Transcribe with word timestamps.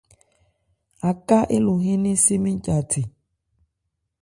Aká 1.09 1.37
élo 1.55 1.73
hɛ́n 1.83 1.97
nnɛn 1.99 2.21
sé 2.23 2.35
mɛ́n 2.43 2.57
ca 2.65 2.75
the. 2.89 3.01